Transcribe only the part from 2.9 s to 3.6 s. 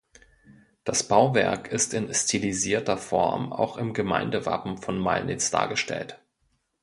Form